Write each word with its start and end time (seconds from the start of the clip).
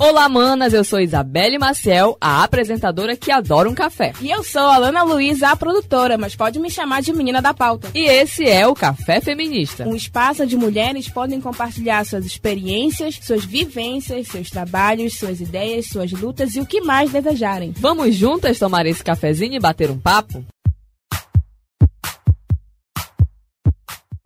Olá, 0.00 0.30
manas! 0.30 0.72
Eu 0.72 0.82
sou 0.82 0.98
Isabelle 0.98 1.58
Maciel, 1.58 2.16
a 2.18 2.42
apresentadora 2.42 3.14
que 3.14 3.30
adora 3.30 3.68
um 3.68 3.74
café. 3.74 4.14
E 4.22 4.30
eu 4.30 4.42
sou 4.42 4.62
a 4.62 4.78
Lana 4.78 5.02
Luiza, 5.02 5.48
a 5.48 5.54
produtora, 5.54 6.16
mas 6.16 6.34
pode 6.34 6.58
me 6.58 6.70
chamar 6.70 7.02
de 7.02 7.12
menina 7.12 7.42
da 7.42 7.52
pauta. 7.52 7.90
E 7.94 8.06
esse 8.06 8.48
é 8.48 8.66
o 8.66 8.74
Café 8.74 9.20
Feminista 9.20 9.86
um 9.86 9.94
espaço 9.94 10.42
onde 10.42 10.56
mulheres 10.56 11.06
podem 11.06 11.38
compartilhar 11.38 12.06
suas 12.06 12.24
experiências, 12.24 13.20
suas 13.22 13.44
vivências, 13.44 14.28
seus 14.28 14.48
trabalhos, 14.48 15.18
suas 15.18 15.38
ideias, 15.38 15.88
suas 15.88 16.12
lutas 16.12 16.56
e 16.56 16.60
o 16.60 16.66
que 16.66 16.80
mais 16.80 17.12
desejarem. 17.12 17.74
Vamos 17.76 18.14
juntas 18.14 18.58
tomar 18.58 18.86
esse 18.86 19.04
cafezinho 19.04 19.54
e 19.54 19.60
bater 19.60 19.90
um 19.90 19.98
papo? 19.98 20.42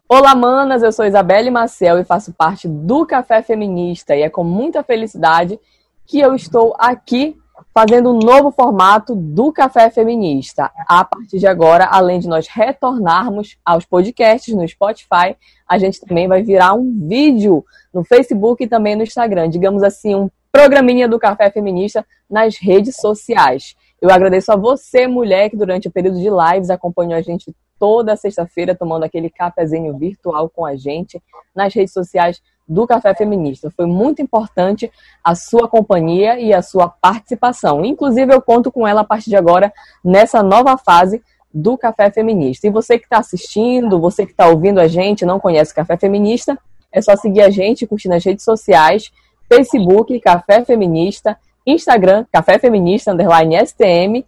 Olá, 0.07 0.35
manas! 0.35 0.83
Eu 0.83 0.93
sou 0.93 1.07
Isabelle 1.07 1.51
Maciel 1.51 1.99
e 1.99 2.05
faço 2.05 2.31
parte 2.35 2.69
do 2.69 3.07
Café 3.07 3.41
Feminista. 3.41 4.15
E 4.15 4.21
é 4.21 4.29
com 4.29 4.45
muita 4.45 4.83
felicidade 4.83 5.59
que 6.05 6.21
eu 6.21 6.35
estou 6.35 6.77
aqui 6.79 7.39
fazendo 7.73 8.11
um 8.13 8.19
novo 8.19 8.51
formato 8.51 9.15
do 9.15 9.51
Café 9.51 9.89
Feminista. 9.89 10.71
A 10.87 11.07
partir 11.07 11.39
de 11.39 11.47
agora, 11.47 11.87
além 11.87 12.19
de 12.19 12.29
nós 12.29 12.47
retornarmos 12.47 13.57
aos 13.65 13.87
podcasts 13.87 14.55
no 14.55 14.69
Spotify, 14.69 15.39
a 15.67 15.79
gente 15.79 16.03
também 16.03 16.29
vai 16.29 16.43
virar 16.43 16.75
um 16.75 17.09
vídeo 17.09 17.65
no 17.93 18.05
Facebook 18.05 18.63
e 18.63 18.69
também 18.69 18.95
no 18.95 19.05
Instagram. 19.05 19.49
Digamos 19.49 19.83
assim, 19.83 20.15
um 20.15 20.29
programinha 20.53 21.09
do 21.09 21.19
Café 21.19 21.51
Feminista 21.51 22.07
nas 22.29 22.59
redes 22.59 22.97
sociais. 22.97 23.75
Eu 24.03 24.11
agradeço 24.11 24.53
a 24.53 24.57
você, 24.57 25.07
mulher, 25.07 25.49
que 25.49 25.57
durante 25.57 25.89
o 25.89 25.91
período 25.91 26.19
de 26.19 26.29
lives 26.29 26.69
acompanhou 26.69 27.15
a 27.15 27.23
gente 27.23 27.55
toda 27.79 28.17
sexta-feira 28.17 28.75
tomando 28.75 29.05
aquele 29.05 29.31
cafezinho 29.31 29.97
virtual 29.97 30.49
com 30.49 30.65
a 30.65 30.77
gente 30.77 31.23
nas 31.55 31.75
redes 31.75 31.93
sociais 31.93 32.41
do 32.67 32.87
Café 32.87 33.15
Feminista. 33.15 33.71
Foi 33.71 33.87
muito 33.87 34.23
importante 34.23 34.91
a 35.23 35.35
sua 35.35 35.69
companhia 35.69 36.39
e 36.41 36.53
a 36.53 36.63
sua 36.63 36.89
participação. 36.89 37.85
Inclusive, 37.85 38.33
eu 38.33 38.41
conto 38.41 38.73
com 38.73 38.87
ela 38.87 39.03
a 39.03 39.05
partir 39.05 39.31
de 39.31 39.37
agora 39.37 39.73
nessa 40.03 40.43
nova 40.43 40.77
fase 40.79 41.23
do 41.53 41.79
Café 41.79 42.11
Feminista. 42.11 42.67
E 42.67 42.71
você 42.71 42.99
que 42.99 43.05
está 43.05 43.19
assistindo, 43.19 44.01
você 44.01 44.25
que 44.25 44.33
está 44.33 44.49
ouvindo 44.49 44.81
a 44.81 44.89
gente, 44.89 45.25
não 45.25 45.39
conhece 45.39 45.73
o 45.73 45.75
Café 45.75 45.97
Feminista, 45.97 46.59
é 46.91 47.01
só 47.01 47.17
seguir 47.17 47.43
a 47.43 47.51
gente, 47.51 47.87
curtir 47.87 48.09
nas 48.09 48.25
redes 48.25 48.45
sociais, 48.45 49.13
Facebook, 49.49 50.19
Café 50.21 50.65
Feminista, 50.65 51.39
Instagram, 51.67 52.25
Café 52.33 52.59
Feminista, 52.59 53.13
underline 53.13 53.57
STM, 53.65 54.25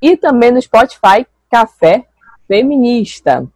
e 0.00 0.16
também 0.16 0.50
no 0.50 0.60
Spotify, 0.60 1.26
Café 1.50 2.06
feminista. 2.52 3.46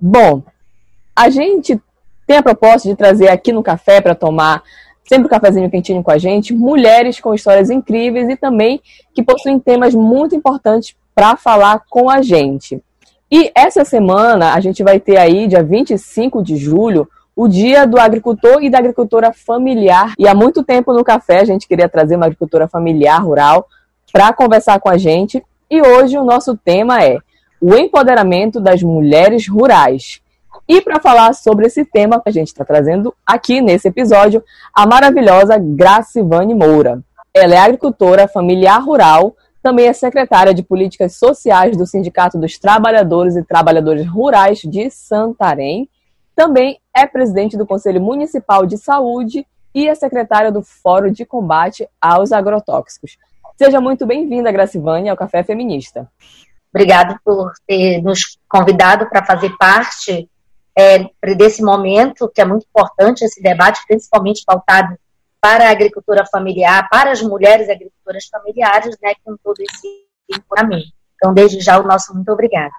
Bom, 0.00 0.42
a 1.14 1.28
gente 1.28 1.78
tem 2.26 2.38
a 2.38 2.42
proposta 2.42 2.88
de 2.88 2.96
trazer 2.96 3.28
aqui 3.28 3.52
no 3.52 3.62
café 3.62 4.00
para 4.00 4.14
tomar 4.14 4.62
sempre 5.06 5.26
um 5.26 5.28
cafezinho 5.28 5.70
quentinho 5.70 6.02
com 6.02 6.10
a 6.10 6.16
gente, 6.16 6.54
mulheres 6.54 7.20
com 7.20 7.34
histórias 7.34 7.68
incríveis 7.68 8.30
e 8.30 8.36
também 8.36 8.80
que 9.14 9.22
possuem 9.22 9.58
temas 9.58 9.94
muito 9.94 10.34
importantes 10.34 10.96
para 11.14 11.36
falar 11.36 11.82
com 11.90 12.08
a 12.08 12.22
gente. 12.22 12.82
E 13.30 13.52
essa 13.54 13.84
semana 13.84 14.54
a 14.54 14.60
gente 14.60 14.82
vai 14.82 14.98
ter 14.98 15.18
aí, 15.18 15.46
dia 15.46 15.62
25 15.62 16.42
de 16.42 16.56
julho, 16.56 17.06
o 17.36 17.46
Dia 17.46 17.86
do 17.86 18.00
Agricultor 18.00 18.62
e 18.62 18.70
da 18.70 18.78
Agricultora 18.78 19.34
Familiar. 19.34 20.14
E 20.18 20.26
há 20.26 20.34
muito 20.34 20.64
tempo 20.64 20.94
no 20.94 21.04
café 21.04 21.40
a 21.40 21.44
gente 21.44 21.68
queria 21.68 21.90
trazer 21.90 22.16
uma 22.16 22.24
agricultora 22.24 22.66
familiar 22.66 23.22
rural 23.22 23.66
para 24.10 24.32
conversar 24.32 24.80
com 24.80 24.88
a 24.88 24.96
gente. 24.96 25.44
E 25.70 25.82
hoje 25.82 26.16
o 26.16 26.24
nosso 26.24 26.56
tema 26.56 27.04
é 27.04 27.18
o 27.60 27.74
empoderamento 27.74 28.60
das 28.60 28.82
mulheres 28.82 29.46
rurais. 29.46 30.20
E 30.66 30.80
para 30.80 31.00
falar 31.00 31.34
sobre 31.34 31.66
esse 31.66 31.84
tema, 31.84 32.22
a 32.24 32.30
gente 32.30 32.48
está 32.48 32.64
trazendo 32.64 33.14
aqui 33.26 33.60
nesse 33.60 33.88
episódio 33.88 34.42
a 34.72 34.86
maravilhosa 34.86 35.58
Gracivane 35.58 36.54
Moura. 36.54 37.02
Ela 37.34 37.54
é 37.54 37.58
agricultora 37.58 38.26
familiar 38.26 38.82
rural, 38.82 39.36
também 39.62 39.86
é 39.86 39.92
secretária 39.92 40.54
de 40.54 40.62
Políticas 40.62 41.16
Sociais 41.16 41.76
do 41.76 41.86
Sindicato 41.86 42.38
dos 42.38 42.58
Trabalhadores 42.58 43.36
e 43.36 43.42
Trabalhadoras 43.42 44.06
Rurais 44.06 44.60
de 44.60 44.90
Santarém. 44.90 45.88
Também 46.34 46.78
é 46.96 47.06
presidente 47.06 47.58
do 47.58 47.66
Conselho 47.66 48.00
Municipal 48.00 48.64
de 48.64 48.78
Saúde 48.78 49.46
e 49.74 49.86
é 49.86 49.94
secretária 49.94 50.50
do 50.50 50.62
Fórum 50.62 51.12
de 51.12 51.26
Combate 51.26 51.86
aos 52.00 52.32
Agrotóxicos. 52.32 53.18
Seja 53.56 53.80
muito 53.80 54.06
bem-vinda, 54.06 54.50
Gracivane, 54.50 55.10
ao 55.10 55.16
Café 55.16 55.42
Feminista. 55.42 56.08
Obrigado 56.72 57.18
por 57.24 57.52
ter 57.66 58.00
nos 58.02 58.38
convidado 58.48 59.08
para 59.08 59.24
fazer 59.24 59.50
parte 59.58 60.28
é, 60.76 61.04
desse 61.34 61.62
momento, 61.62 62.30
que 62.32 62.40
é 62.40 62.44
muito 62.44 62.66
importante, 62.68 63.24
esse 63.24 63.42
debate, 63.42 63.80
principalmente 63.86 64.44
pautado 64.46 64.96
para 65.40 65.68
a 65.68 65.70
agricultura 65.70 66.24
familiar, 66.26 66.88
para 66.88 67.10
as 67.10 67.22
mulheres 67.22 67.68
agricultoras 67.68 68.26
familiares, 68.26 68.96
né, 69.02 69.14
com 69.24 69.36
todo 69.42 69.56
esse 69.60 69.88
empoderamento. 70.30 70.92
Então, 71.16 71.34
desde 71.34 71.60
já, 71.60 71.78
o 71.78 71.82
nosso 71.82 72.14
muito 72.14 72.30
obrigado. 72.30 72.72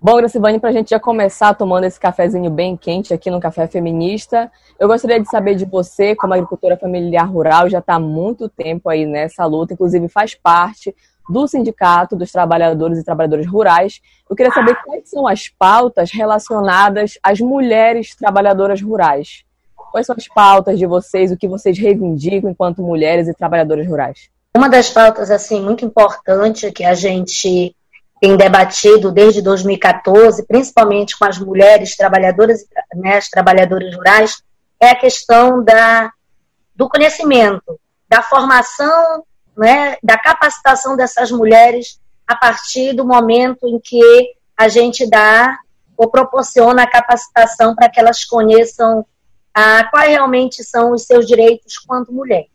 Bom, 0.00 0.16
Gracivane, 0.16 0.58
para 0.58 0.70
a 0.70 0.72
gente 0.72 0.90
já 0.90 0.98
começar 0.98 1.54
tomando 1.54 1.84
esse 1.84 1.98
cafezinho 1.98 2.50
bem 2.50 2.76
quente 2.76 3.14
aqui 3.14 3.30
no 3.30 3.38
Café 3.38 3.68
Feminista, 3.68 4.50
eu 4.76 4.88
gostaria 4.88 5.20
de 5.20 5.30
saber 5.30 5.54
de 5.54 5.64
você, 5.64 6.16
como 6.16 6.34
agricultora 6.34 6.76
familiar 6.76 7.24
rural, 7.24 7.68
já 7.68 7.78
está 7.78 7.94
há 7.94 8.00
muito 8.00 8.48
tempo 8.48 8.90
aí 8.90 9.06
nessa 9.06 9.44
luta, 9.44 9.74
inclusive 9.74 10.08
faz 10.08 10.34
parte 10.34 10.92
do 11.28 11.46
Sindicato 11.46 12.16
dos 12.16 12.32
Trabalhadores 12.32 12.98
e 12.98 13.04
Trabalhadoras 13.04 13.46
Rurais. 13.46 14.00
Eu 14.28 14.36
queria 14.36 14.52
saber 14.52 14.76
quais 14.84 15.08
são 15.08 15.26
as 15.26 15.48
pautas 15.48 16.10
relacionadas 16.10 17.18
às 17.22 17.40
mulheres 17.40 18.14
trabalhadoras 18.14 18.80
rurais. 18.80 19.44
Quais 19.74 20.06
são 20.06 20.16
as 20.16 20.26
pautas 20.26 20.78
de 20.78 20.86
vocês, 20.86 21.30
o 21.30 21.36
que 21.36 21.46
vocês 21.46 21.78
reivindicam 21.78 22.50
enquanto 22.50 22.82
mulheres 22.82 23.28
e 23.28 23.34
trabalhadoras 23.34 23.86
rurais? 23.86 24.30
Uma 24.56 24.68
das 24.68 24.90
pautas 24.90 25.30
assim 25.30 25.60
muito 25.60 25.84
importante 25.84 26.70
que 26.72 26.84
a 26.84 26.94
gente 26.94 27.74
tem 28.20 28.36
debatido 28.36 29.10
desde 29.10 29.42
2014, 29.42 30.46
principalmente 30.46 31.18
com 31.18 31.24
as 31.24 31.38
mulheres 31.38 31.96
trabalhadoras, 31.96 32.64
né, 32.94 33.16
as 33.16 33.28
trabalhadoras 33.28 33.94
rurais, 33.96 34.42
é 34.80 34.90
a 34.90 34.94
questão 34.94 35.62
da, 35.64 36.10
do 36.74 36.88
conhecimento, 36.88 37.78
da 38.08 38.22
formação 38.22 39.24
né, 39.56 39.96
da 40.02 40.18
capacitação 40.18 40.96
dessas 40.96 41.30
mulheres 41.30 42.00
a 42.26 42.36
partir 42.36 42.94
do 42.94 43.04
momento 43.04 43.66
em 43.66 43.78
que 43.78 44.34
a 44.56 44.68
gente 44.68 45.08
dá 45.08 45.58
ou 45.96 46.10
proporciona 46.10 46.82
a 46.82 46.90
capacitação 46.90 47.74
para 47.74 47.88
que 47.88 48.00
elas 48.00 48.24
conheçam 48.24 49.04
a, 49.54 49.84
quais 49.84 50.10
realmente 50.10 50.64
são 50.64 50.92
os 50.92 51.04
seus 51.04 51.26
direitos 51.26 51.78
quanto 51.78 52.12
mulher, 52.12 52.46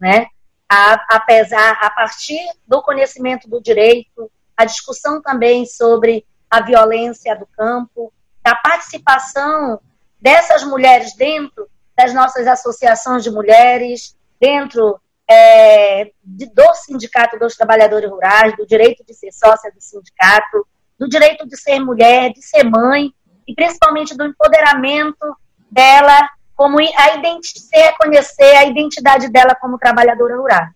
né? 0.00 0.26
A, 0.68 1.16
apesar, 1.16 1.78
a 1.82 1.90
partir 1.90 2.40
do 2.66 2.80
conhecimento 2.80 3.48
do 3.48 3.60
direito, 3.60 4.30
a 4.56 4.64
discussão 4.64 5.20
também 5.20 5.66
sobre 5.66 6.24
a 6.48 6.62
violência 6.62 7.34
do 7.36 7.46
campo, 7.46 8.12
da 8.42 8.54
participação 8.54 9.80
dessas 10.20 10.62
mulheres 10.64 11.14
dentro 11.14 11.68
das 11.96 12.14
nossas 12.14 12.46
associações 12.46 13.22
de 13.22 13.30
mulheres, 13.30 14.16
dentro 14.40 15.00
é, 15.30 16.10
de, 16.24 16.46
do 16.46 16.74
Sindicato 16.74 17.38
dos 17.38 17.54
Trabalhadores 17.54 18.10
Rurais, 18.10 18.56
do 18.56 18.66
direito 18.66 19.04
de 19.06 19.14
ser 19.14 19.30
sócia 19.30 19.70
do 19.70 19.80
sindicato, 19.80 20.66
do 20.98 21.08
direito 21.08 21.46
de 21.46 21.56
ser 21.56 21.78
mulher, 21.78 22.32
de 22.32 22.42
ser 22.42 22.64
mãe, 22.64 23.12
e 23.46 23.54
principalmente 23.54 24.16
do 24.16 24.24
empoderamento 24.24 25.36
dela, 25.70 26.28
como 26.56 26.80
a 26.80 27.40
se 27.44 27.76
reconhecer 27.76 28.56
a 28.56 28.64
identidade 28.64 29.30
dela 29.30 29.54
como 29.54 29.78
trabalhadora 29.78 30.36
rural, 30.36 30.66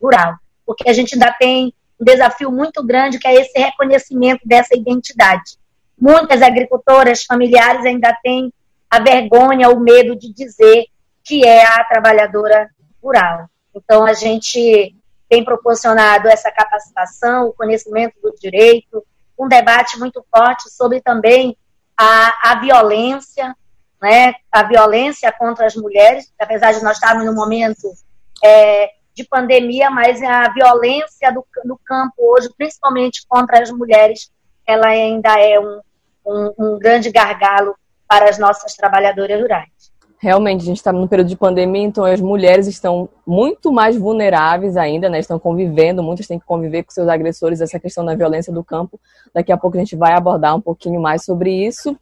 rural. 0.00 0.34
Porque 0.64 0.88
a 0.88 0.92
gente 0.94 1.14
ainda 1.14 1.30
tem 1.38 1.74
um 2.00 2.04
desafio 2.04 2.50
muito 2.50 2.82
grande 2.82 3.18
que 3.18 3.28
é 3.28 3.34
esse 3.34 3.58
reconhecimento 3.58 4.40
dessa 4.44 4.74
identidade. 4.74 5.58
Muitas 6.00 6.40
agricultoras 6.40 7.24
familiares 7.24 7.84
ainda 7.84 8.16
têm 8.22 8.52
a 8.88 9.00
vergonha, 9.00 9.68
o 9.68 9.78
medo 9.78 10.16
de 10.16 10.32
dizer 10.32 10.86
que 11.22 11.44
é 11.46 11.66
a 11.66 11.84
trabalhadora 11.84 12.70
rural. 13.02 13.50
Então, 13.82 14.04
a 14.04 14.12
gente 14.12 14.94
tem 15.28 15.44
proporcionado 15.44 16.28
essa 16.28 16.50
capacitação, 16.50 17.48
o 17.48 17.52
conhecimento 17.52 18.14
do 18.22 18.34
direito, 18.40 19.04
um 19.38 19.46
debate 19.46 19.98
muito 19.98 20.24
forte 20.34 20.70
sobre 20.70 21.00
também 21.00 21.56
a, 21.96 22.52
a 22.52 22.60
violência, 22.60 23.54
né, 24.00 24.34
a 24.50 24.62
violência 24.62 25.30
contra 25.32 25.66
as 25.66 25.76
mulheres, 25.76 26.32
apesar 26.38 26.72
de 26.72 26.82
nós 26.82 26.96
estarmos 26.96 27.24
num 27.24 27.34
momento 27.34 27.92
é, 28.42 28.90
de 29.14 29.24
pandemia, 29.24 29.90
mas 29.90 30.22
a 30.22 30.48
violência 30.52 31.32
do, 31.32 31.44
no 31.64 31.78
campo 31.84 32.14
hoje, 32.18 32.48
principalmente 32.56 33.26
contra 33.28 33.60
as 33.62 33.70
mulheres, 33.70 34.30
ela 34.66 34.88
ainda 34.88 35.38
é 35.38 35.58
um, 35.58 35.80
um, 36.26 36.54
um 36.58 36.78
grande 36.78 37.10
gargalo 37.10 37.76
para 38.08 38.28
as 38.28 38.38
nossas 38.38 38.74
trabalhadoras 38.74 39.40
rurais 39.40 39.88
realmente 40.18 40.62
a 40.62 40.64
gente 40.64 40.78
está 40.78 40.92
no 40.92 41.08
período 41.08 41.28
de 41.28 41.36
pandemia, 41.36 41.84
então 41.84 42.04
as 42.04 42.20
mulheres 42.20 42.66
estão 42.66 43.08
muito 43.26 43.72
mais 43.72 43.96
vulneráveis 43.96 44.76
ainda, 44.76 45.08
né? 45.08 45.20
Estão 45.20 45.38
convivendo, 45.38 46.02
muitas 46.02 46.26
têm 46.26 46.38
que 46.38 46.44
conviver 46.44 46.82
com 46.82 46.90
seus 46.90 47.08
agressores, 47.08 47.60
essa 47.60 47.78
questão 47.78 48.04
da 48.04 48.14
violência 48.14 48.52
do 48.52 48.64
campo. 48.64 49.00
Daqui 49.32 49.52
a 49.52 49.56
pouco 49.56 49.76
a 49.76 49.80
gente 49.80 49.96
vai 49.96 50.12
abordar 50.12 50.56
um 50.56 50.60
pouquinho 50.60 51.00
mais 51.00 51.24
sobre 51.24 51.52
isso. 51.52 51.96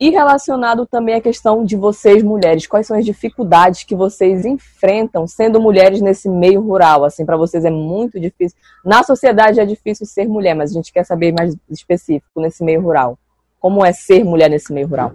E 0.00 0.10
relacionado 0.10 0.84
também 0.84 1.14
à 1.14 1.20
questão 1.20 1.64
de 1.64 1.76
vocês, 1.76 2.24
mulheres, 2.24 2.66
quais 2.66 2.88
são 2.88 2.98
as 2.98 3.04
dificuldades 3.04 3.84
que 3.84 3.94
vocês 3.94 4.44
enfrentam 4.44 5.28
sendo 5.28 5.60
mulheres 5.60 6.00
nesse 6.00 6.28
meio 6.28 6.60
rural? 6.60 7.04
Assim, 7.04 7.24
para 7.24 7.36
vocês 7.36 7.64
é 7.64 7.70
muito 7.70 8.18
difícil. 8.18 8.58
Na 8.84 9.04
sociedade 9.04 9.60
é 9.60 9.64
difícil 9.64 10.04
ser 10.04 10.26
mulher, 10.26 10.54
mas 10.56 10.72
a 10.72 10.74
gente 10.74 10.92
quer 10.92 11.04
saber 11.04 11.32
mais 11.32 11.56
específico 11.70 12.40
nesse 12.40 12.64
meio 12.64 12.80
rural. 12.80 13.16
Como 13.60 13.86
é 13.86 13.92
ser 13.92 14.24
mulher 14.24 14.50
nesse 14.50 14.72
meio 14.72 14.88
rural? 14.88 15.12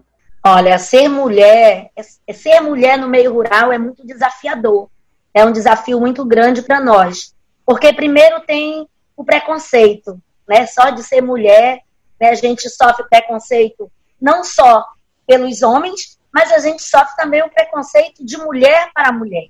Olha, 0.50 0.80
ser 0.80 1.10
mulher, 1.10 1.92
ser 2.34 2.62
mulher 2.62 2.98
no 2.98 3.10
meio 3.10 3.34
rural 3.34 3.70
é 3.74 3.78
muito 3.78 4.08
desafiador. 4.08 4.90
É 5.34 5.44
um 5.44 5.52
desafio 5.52 6.00
muito 6.00 6.24
grande 6.24 6.62
para 6.62 6.80
nós. 6.80 7.36
Porque 7.66 7.92
primeiro 7.92 8.40
tem 8.42 8.88
o 9.16 9.26
preconceito, 9.26 10.22
né? 10.48 10.66
Só 10.66 10.90
de 10.90 11.04
ser 11.04 11.22
mulher, 11.22 11.82
né, 12.18 12.30
a 12.30 12.36
gente 12.36 12.70
sofre 12.70 13.06
preconceito 13.10 13.92
não 14.22 14.42
só 14.42 14.86
pelos 15.28 15.62
homens, 15.62 16.18
mas 16.34 16.50
a 16.54 16.60
gente 16.60 16.82
sofre 16.82 17.16
também 17.18 17.44
o 17.44 17.50
preconceito 17.50 18.26
de 18.26 18.38
mulher 18.38 18.90
para 18.94 19.12
mulher. 19.12 19.50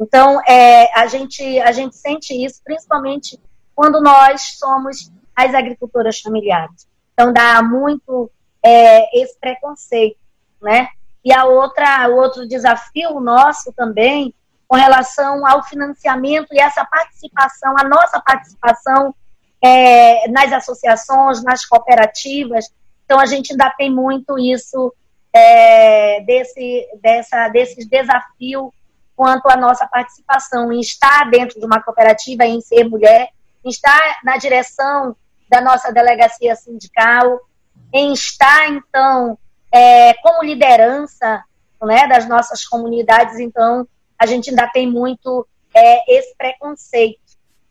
Então, 0.00 0.40
é, 0.44 0.92
a, 0.98 1.06
gente, 1.06 1.60
a 1.60 1.70
gente 1.70 1.94
sente 1.94 2.34
isso 2.34 2.60
principalmente 2.64 3.38
quando 3.76 4.00
nós 4.00 4.56
somos 4.58 5.12
as 5.36 5.54
agricultoras 5.54 6.20
familiares. 6.20 6.88
Então, 7.12 7.32
dá 7.32 7.62
muito 7.62 8.28
é, 8.60 9.22
esse 9.22 9.38
preconceito, 9.38 10.16
né? 10.62 10.88
E 11.24 11.32
a 11.32 11.44
outra, 11.44 12.08
o 12.08 12.16
outro 12.16 12.46
desafio 12.48 13.20
nosso 13.20 13.72
também, 13.72 14.34
com 14.66 14.76
relação 14.76 15.46
ao 15.46 15.62
financiamento 15.62 16.48
e 16.52 16.60
essa 16.60 16.84
participação, 16.84 17.74
a 17.78 17.84
nossa 17.84 18.20
participação 18.20 19.14
é, 19.60 20.28
nas 20.28 20.52
associações, 20.52 21.42
nas 21.42 21.64
cooperativas, 21.64 22.72
então 23.04 23.20
a 23.20 23.26
gente 23.26 23.52
ainda 23.52 23.70
tem 23.70 23.90
muito 23.90 24.38
isso 24.38 24.92
é, 25.32 26.20
desse, 26.22 26.88
dessa, 27.00 27.48
desses 27.48 27.86
desafios 27.86 28.70
quanto 29.14 29.48
à 29.48 29.56
nossa 29.56 29.86
participação 29.86 30.72
em 30.72 30.80
estar 30.80 31.30
dentro 31.30 31.60
de 31.60 31.66
uma 31.66 31.80
cooperativa, 31.80 32.44
em 32.44 32.60
ser 32.60 32.84
mulher, 32.84 33.28
em 33.64 33.68
estar 33.68 34.18
na 34.24 34.36
direção 34.36 35.14
da 35.48 35.60
nossa 35.60 35.92
delegacia 35.92 36.56
sindical, 36.56 37.38
em 37.92 38.12
estar, 38.12 38.68
então, 38.70 39.38
é, 39.72 40.14
como 40.14 40.44
liderança 40.44 41.42
né, 41.82 42.06
das 42.06 42.28
nossas 42.28 42.64
comunidades. 42.64 43.38
Então, 43.38 43.86
a 44.18 44.26
gente 44.26 44.50
ainda 44.50 44.68
tem 44.68 44.86
muito 44.88 45.46
é, 45.74 46.18
esse 46.18 46.36
preconceito. 46.36 47.20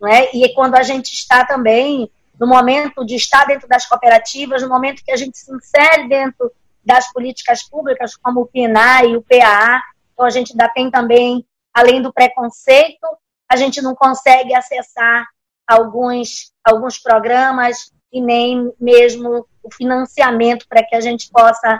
Né? 0.01 0.29
E 0.33 0.53
quando 0.53 0.75
a 0.75 0.83
gente 0.83 1.13
está 1.13 1.45
também 1.45 2.11
no 2.39 2.47
momento 2.47 3.05
de 3.05 3.15
estar 3.15 3.45
dentro 3.45 3.67
das 3.67 3.85
cooperativas, 3.85 4.63
no 4.63 4.69
momento 4.69 5.03
que 5.03 5.11
a 5.11 5.15
gente 5.15 5.37
se 5.37 5.53
insere 5.53 6.09
dentro 6.09 6.51
das 6.83 7.11
políticas 7.13 7.61
públicas, 7.61 8.15
como 8.15 8.41
o 8.41 8.47
PNA 8.47 9.05
e 9.05 9.15
o 9.15 9.21
PAA, 9.21 9.81
então 10.11 10.25
a 10.25 10.29
gente 10.31 10.51
ainda 10.53 10.67
tem 10.69 10.89
também, 10.89 11.45
além 11.71 12.01
do 12.01 12.11
preconceito, 12.11 13.07
a 13.47 13.55
gente 13.55 13.79
não 13.81 13.93
consegue 13.93 14.55
acessar 14.55 15.27
alguns, 15.67 16.51
alguns 16.63 16.97
programas 16.97 17.91
e 18.11 18.19
nem 18.19 18.73
mesmo 18.79 19.45
o 19.63 19.71
financiamento 19.71 20.67
para 20.67 20.83
que 20.83 20.95
a 20.95 21.01
gente 21.01 21.29
possa 21.29 21.79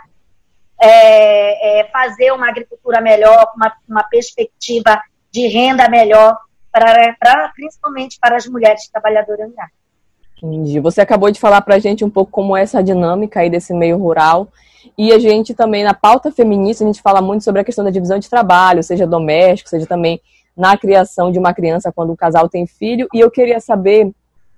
é, 0.81 1.81
é, 1.81 1.83
fazer 1.89 2.31
uma 2.31 2.49
agricultura 2.49 2.99
melhor, 2.99 3.51
uma, 3.55 3.71
uma 3.87 4.03
perspectiva 4.03 4.99
de 5.31 5.47
renda 5.47 5.87
melhor, 5.87 6.35
para, 6.71 7.51
principalmente 7.53 8.17
para 8.19 8.35
as 8.35 8.47
mulheres 8.47 8.89
trabalhadoras 8.89 9.49
rurais. 9.49 9.71
Entendi. 10.37 10.79
Você 10.79 11.01
acabou 11.01 11.29
de 11.29 11.39
falar 11.39 11.61
para 11.61 11.75
a 11.75 11.79
gente 11.79 12.03
um 12.03 12.09
pouco 12.09 12.31
como 12.31 12.57
é 12.57 12.63
essa 12.63 12.81
dinâmica 12.81 13.41
aí 13.41 13.49
desse 13.49 13.73
meio 13.73 13.97
rural. 13.97 14.47
E 14.97 15.13
a 15.13 15.19
gente 15.19 15.53
também, 15.53 15.83
na 15.83 15.93
pauta 15.93 16.31
feminista, 16.31 16.83
a 16.83 16.87
gente 16.87 17.01
fala 17.01 17.21
muito 17.21 17.43
sobre 17.43 17.61
a 17.61 17.63
questão 17.63 17.85
da 17.85 17.91
divisão 17.91 18.17
de 18.17 18.27
trabalho, 18.27 18.81
seja 18.81 19.05
doméstico, 19.05 19.69
seja 19.69 19.85
também 19.85 20.19
na 20.57 20.75
criação 20.75 21.31
de 21.31 21.37
uma 21.37 21.53
criança 21.53 21.91
quando 21.91 22.11
o 22.11 22.17
casal 22.17 22.49
tem 22.49 22.65
filho. 22.65 23.07
E 23.13 23.19
eu 23.19 23.29
queria 23.29 23.59
saber 23.59 24.11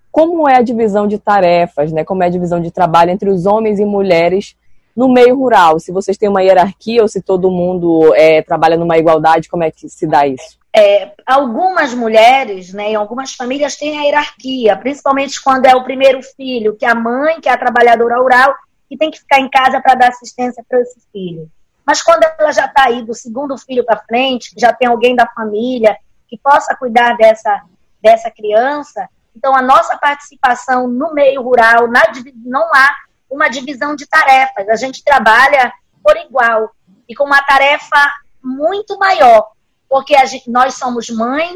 como 0.09 0.47
é 0.47 0.55
a 0.55 0.61
divisão 0.61 1.05
de 1.05 1.19
tarefas, 1.19 1.91
né? 1.91 2.05
Como 2.05 2.23
é 2.23 2.27
a 2.27 2.29
divisão 2.29 2.61
de 2.61 2.71
trabalho 2.71 3.11
entre 3.11 3.29
os 3.29 3.45
homens 3.45 3.79
e 3.79 3.85
mulheres 3.85 4.55
no 4.95 5.11
meio 5.11 5.35
rural. 5.35 5.79
Se 5.79 5.91
vocês 5.91 6.17
têm 6.17 6.29
uma 6.29 6.43
hierarquia 6.43 7.01
ou 7.01 7.07
se 7.07 7.21
todo 7.21 7.51
mundo 7.51 8.13
é, 8.15 8.41
trabalha 8.41 8.77
numa 8.77 8.97
igualdade, 8.97 9.49
como 9.49 9.63
é 9.63 9.71
que 9.71 9.89
se 9.89 10.07
dá 10.07 10.27
isso? 10.27 10.57
É, 10.75 11.11
algumas 11.25 11.93
mulheres, 11.93 12.73
né, 12.73 12.91
em 12.91 12.95
algumas 12.95 13.33
famílias, 13.33 13.75
têm 13.75 13.99
a 13.99 14.03
hierarquia, 14.03 14.75
principalmente 14.75 15.41
quando 15.41 15.65
é 15.65 15.75
o 15.75 15.83
primeiro 15.83 16.21
filho, 16.23 16.75
que 16.75 16.85
é 16.85 16.89
a 16.89 16.95
mãe, 16.95 17.39
que 17.39 17.47
é 17.47 17.51
a 17.51 17.57
trabalhadora 17.57 18.17
rural, 18.17 18.55
que 18.89 18.97
tem 18.97 19.11
que 19.11 19.19
ficar 19.19 19.39
em 19.39 19.49
casa 19.49 19.79
para 19.81 19.95
dar 19.95 20.09
assistência 20.09 20.63
para 20.67 20.79
esse 20.79 20.99
filho. 21.11 21.49
Mas 21.85 22.01
quando 22.01 22.23
ela 22.23 22.51
já 22.51 22.65
está 22.65 22.85
aí 22.85 23.03
do 23.03 23.13
segundo 23.13 23.57
filho 23.57 23.85
para 23.85 24.01
frente, 24.07 24.53
já 24.57 24.73
tem 24.73 24.87
alguém 24.87 25.15
da 25.15 25.27
família 25.27 25.95
que 26.27 26.37
possa 26.37 26.75
cuidar 26.75 27.17
dessa, 27.17 27.61
dessa 28.01 28.31
criança, 28.31 29.07
então 29.35 29.55
a 29.55 29.61
nossa 29.61 29.97
participação 29.97 30.87
no 30.87 31.13
meio 31.13 31.41
rural, 31.41 31.87
na, 31.87 32.01
não 32.45 32.63
há 32.73 32.95
uma 33.33 33.49
divisão 33.49 33.95
de 33.95 34.07
tarefas. 34.07 34.67
A 34.69 34.75
gente 34.75 35.03
trabalha 35.03 35.71
por 36.03 36.15
igual 36.17 36.71
e 37.07 37.15
com 37.15 37.23
uma 37.23 37.41
tarefa 37.41 38.13
muito 38.41 38.97
maior 38.97 39.53
porque 39.93 40.17
gente, 40.25 40.49
nós 40.49 40.73
somos 40.73 41.07
mãe, 41.07 41.55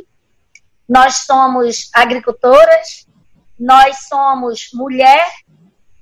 nós 0.88 1.26
somos 1.26 1.90
agricultoras, 1.92 3.08
nós 3.60 4.02
somos 4.08 4.70
mulher, 4.76 5.28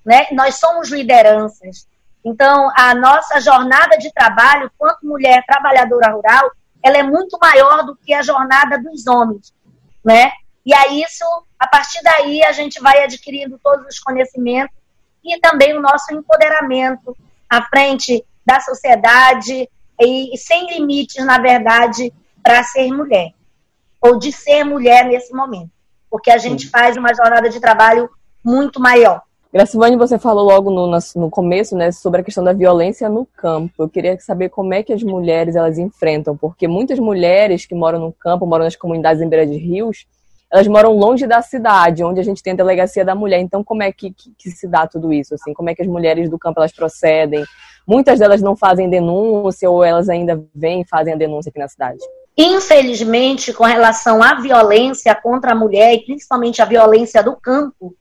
né? 0.05 0.27
nós 0.33 0.59
somos 0.59 0.89
lideranças. 0.89 1.87
Então, 2.25 2.69
a 2.75 2.93
nossa 2.93 3.39
jornada 3.39 3.97
de 3.97 4.11
trabalho, 4.11 4.69
quanto 4.77 5.05
mulher 5.05 5.45
trabalhadora 5.47 6.11
rural, 6.11 6.51
ela 6.83 6.97
é 6.97 7.03
muito 7.03 7.39
maior 7.39 7.85
do 7.85 7.95
que 7.95 8.13
a 8.13 8.21
jornada 8.21 8.77
dos 8.79 9.07
homens, 9.07 9.53
né? 10.03 10.33
E 10.65 10.73
aí 10.73 11.01
isso, 11.03 11.23
a 11.57 11.67
partir 11.67 12.03
daí, 12.03 12.43
a 12.43 12.51
gente 12.51 12.81
vai 12.81 13.01
adquirindo 13.01 13.57
todos 13.63 13.87
os 13.87 13.99
conhecimentos 13.99 14.75
e 15.25 15.39
também 15.39 15.75
o 15.75 15.81
nosso 15.81 16.13
empoderamento 16.13 17.15
à 17.49 17.63
frente 17.63 18.23
da 18.45 18.59
sociedade 18.59 19.67
e, 19.99 20.33
e 20.33 20.37
sem 20.37 20.67
limites, 20.73 21.25
na 21.25 21.39
verdade, 21.39 22.13
para 22.43 22.63
ser 22.63 22.91
mulher, 22.91 23.33
ou 23.99 24.19
de 24.19 24.31
ser 24.31 24.63
mulher 24.63 25.05
nesse 25.05 25.33
momento, 25.33 25.71
porque 26.09 26.29
a 26.29 26.37
gente 26.37 26.69
faz 26.69 26.95
uma 26.95 27.13
jornada 27.13 27.49
de 27.49 27.59
trabalho 27.59 28.09
muito 28.43 28.79
maior. 28.79 29.21
Gracivane, 29.51 29.95
você 29.95 30.19
falou 30.19 30.43
logo 30.43 30.69
no, 30.69 30.99
no 31.15 31.29
começo, 31.29 31.77
né, 31.77 31.89
sobre 31.89 32.19
a 32.19 32.23
questão 32.23 32.43
da 32.43 32.51
violência 32.51 33.07
no 33.07 33.25
campo. 33.25 33.73
Eu 33.79 33.87
queria 33.87 34.19
saber 34.19 34.49
como 34.49 34.73
é 34.73 34.83
que 34.83 34.91
as 34.91 35.01
mulheres 35.01 35.55
elas 35.55 35.77
enfrentam, 35.77 36.35
porque 36.35 36.67
muitas 36.67 36.99
mulheres 36.99 37.65
que 37.65 37.73
moram 37.73 37.99
no 37.99 38.11
campo, 38.11 38.45
moram 38.45 38.65
nas 38.65 38.75
comunidades 38.75 39.21
em 39.21 39.29
beira 39.29 39.47
de 39.47 39.55
rios, 39.55 40.05
elas 40.51 40.67
moram 40.67 40.93
longe 40.93 41.25
da 41.25 41.41
cidade, 41.41 42.03
onde 42.03 42.19
a 42.19 42.23
gente 42.23 42.41
tem 42.41 42.53
a 42.53 42.55
delegacia 42.55 43.03
da 43.03 43.15
mulher. 43.15 43.39
Então, 43.39 43.63
como 43.63 43.83
é 43.83 43.91
que, 43.91 44.11
que, 44.11 44.33
que, 44.37 44.51
se 44.51 44.67
dá 44.67 44.87
tudo 44.87 45.11
isso? 45.11 45.33
Assim, 45.33 45.53
como 45.53 45.69
é 45.69 45.75
que 45.75 45.81
as 45.81 45.87
mulheres 45.87 46.29
do 46.29 46.39
campo 46.39 46.59
elas 46.59 46.71
procedem? 46.71 47.43
Muitas 47.87 48.19
delas 48.19 48.41
não 48.41 48.55
fazem 48.55 48.89
denúncia 48.89 49.69
ou 49.69 49.83
elas 49.83 50.09
ainda 50.09 50.43
vêm 50.53 50.81
e 50.81 50.87
fazem 50.87 51.13
a 51.13 51.17
denúncia 51.17 51.49
aqui 51.49 51.59
na 51.59 51.67
cidade. 51.67 51.99
Infelizmente, 52.37 53.53
com 53.53 53.63
relação 53.63 54.21
à 54.21 54.35
violência 54.35 55.15
contra 55.15 55.51
a 55.51 55.55
mulher 55.55 55.93
e 55.93 56.05
principalmente 56.05 56.61
a 56.61 56.65
violência 56.65 57.23
do 57.23 57.35
campo, 57.35 57.95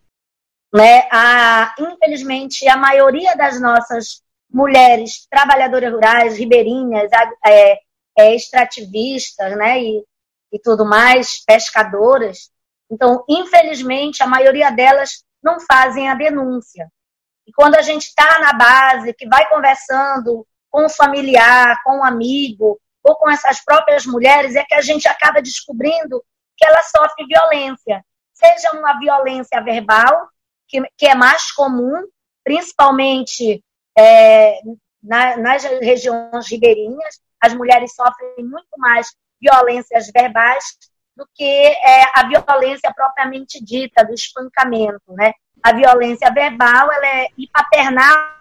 né, 0.74 1.04
a, 1.10 1.72
infelizmente, 1.78 2.68
a 2.68 2.76
maioria 2.76 3.36
das 3.36 3.60
nossas 3.60 4.22
mulheres 4.50 5.26
trabalhadoras 5.30 5.92
rurais, 5.92 6.36
ribeirinhas, 6.36 7.10
é, 7.46 7.78
é, 8.18 8.34
extrativistas, 8.34 9.56
né, 9.56 9.80
e, 9.80 10.04
e 10.54 10.58
tudo 10.60 10.84
mais, 10.84 11.44
pescadoras. 11.44 12.48
Então, 12.88 13.24
infelizmente, 13.28 14.22
a 14.22 14.26
maioria 14.26 14.70
delas 14.70 15.24
não 15.42 15.58
fazem 15.58 16.08
a 16.08 16.14
denúncia. 16.14 16.88
E 17.44 17.52
quando 17.52 17.74
a 17.74 17.82
gente 17.82 18.04
está 18.04 18.38
na 18.38 18.52
base, 18.52 19.12
que 19.14 19.26
vai 19.26 19.48
conversando 19.48 20.46
com 20.70 20.86
o 20.86 20.88
familiar, 20.88 21.82
com 21.82 21.98
o 21.98 22.04
amigo, 22.04 22.80
ou 23.02 23.16
com 23.16 23.28
essas 23.28 23.62
próprias 23.64 24.06
mulheres, 24.06 24.54
é 24.54 24.62
que 24.62 24.74
a 24.74 24.80
gente 24.80 25.08
acaba 25.08 25.42
descobrindo 25.42 26.24
que 26.56 26.64
ela 26.64 26.82
sofre 26.82 27.26
violência. 27.26 28.04
Seja 28.32 28.70
uma 28.78 28.96
violência 29.00 29.60
verbal, 29.60 30.28
que, 30.68 30.80
que 30.96 31.06
é 31.06 31.16
mais 31.16 31.50
comum, 31.50 32.00
principalmente 32.44 33.62
é, 33.98 34.60
na, 35.02 35.36
nas 35.36 35.64
regiões 35.64 36.48
ribeirinhas, 36.48 37.20
as 37.40 37.52
mulheres 37.54 37.92
sofrem 37.94 38.44
muito 38.44 38.70
mais 38.78 39.08
violências 39.40 40.10
verbais 40.14 40.64
do 41.16 41.26
que 41.34 41.44
é, 41.44 42.02
a 42.14 42.26
violência 42.26 42.92
propriamente 42.94 43.62
dita, 43.64 44.04
do 44.04 44.12
espancamento, 44.12 45.02
né? 45.08 45.32
A 45.62 45.72
violência 45.72 46.30
verbal, 46.32 46.92
ela 46.92 47.06
é 47.06 47.28
paternal 47.52 48.34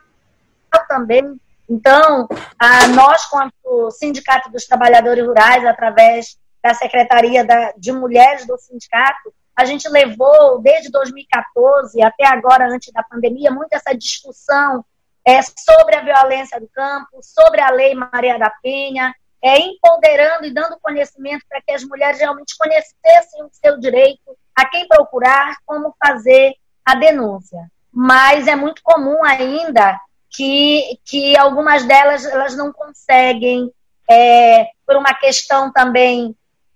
também 0.89 1.39
então, 1.69 2.27
a, 2.59 2.87
nós, 2.89 3.25
quanto 3.25 3.91
Sindicato 3.91 4.51
dos 4.51 4.65
Trabalhadores 4.65 5.25
Rurais, 5.25 5.65
através 5.65 6.37
da 6.61 6.73
Secretaria 6.73 7.45
da, 7.45 7.73
de 7.77 7.91
Mulheres 7.91 8.45
do 8.45 8.57
Sindicato, 8.57 9.33
a 9.55 9.65
gente 9.65 9.87
levou, 9.89 10.61
desde 10.61 10.91
2014 10.91 12.01
até 12.01 12.25
agora, 12.25 12.67
antes 12.67 12.91
da 12.91 13.03
pandemia, 13.03 13.51
muito 13.51 13.73
essa 13.73 13.95
discussão 13.95 14.83
é, 15.25 15.41
sobre 15.41 15.95
a 15.95 16.01
violência 16.01 16.59
do 16.59 16.67
campo, 16.67 17.19
sobre 17.21 17.61
a 17.61 17.69
Lei 17.69 17.93
Maria 17.93 18.37
da 18.37 18.51
Penha, 18.61 19.13
é, 19.43 19.59
empoderando 19.59 20.45
e 20.45 20.53
dando 20.53 20.79
conhecimento 20.81 21.43
para 21.49 21.61
que 21.61 21.73
as 21.73 21.83
mulheres 21.83 22.17
realmente 22.17 22.55
conhecessem 22.57 23.43
o 23.43 23.49
seu 23.51 23.77
direito, 23.77 24.37
a 24.55 24.65
quem 24.65 24.87
procurar, 24.87 25.57
como 25.65 25.93
fazer 26.01 26.55
a 26.85 26.95
denúncia. 26.95 27.59
Mas 27.91 28.47
é 28.47 28.55
muito 28.55 28.81
comum 28.81 29.23
ainda 29.23 29.99
que, 30.29 30.97
que 31.05 31.37
algumas 31.37 31.85
delas 31.85 32.25
elas 32.25 32.55
não 32.55 32.71
conseguem, 32.71 33.69
é, 34.09 34.69
por 34.85 34.95
uma 34.95 35.13
questão 35.13 35.71
também 35.71 36.33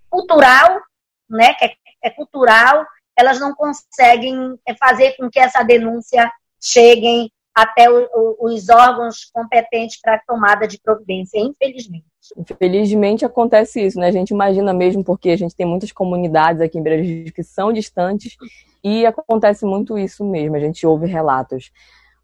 cultural, 0.09 0.81
né, 1.29 1.53
que 1.53 1.65
é, 1.65 1.73
é 2.03 2.09
cultural, 2.09 2.85
elas 3.15 3.39
não 3.39 3.55
conseguem 3.55 4.59
é, 4.67 4.75
fazer 4.75 5.15
com 5.15 5.29
que 5.29 5.39
essa 5.39 5.63
denúncia 5.63 6.29
chegue 6.61 7.31
até 7.57 7.89
o, 7.89 8.07
o, 8.13 8.45
os 8.45 8.69
órgãos 8.69 9.25
competentes 9.33 9.99
para 9.99 10.13
a 10.13 10.19
tomada 10.19 10.67
de 10.67 10.79
providência, 10.79 11.39
infelizmente. 11.39 12.05
Infelizmente 12.37 13.25
acontece 13.25 13.83
isso, 13.83 13.99
né? 13.99 14.09
A 14.09 14.11
gente 14.11 14.29
imagina 14.29 14.71
mesmo 14.75 15.03
porque 15.03 15.31
a 15.31 15.35
gente 15.35 15.55
tem 15.55 15.65
muitas 15.65 15.91
comunidades 15.91 16.61
aqui 16.61 16.77
em 16.77 16.83
Brejo 16.83 17.33
que 17.33 17.41
são 17.41 17.73
distantes 17.73 18.37
e 18.83 19.07
acontece 19.07 19.65
muito 19.65 19.97
isso 19.97 20.23
mesmo, 20.23 20.55
a 20.55 20.59
gente 20.59 20.85
ouve 20.85 21.07
relatos. 21.07 21.71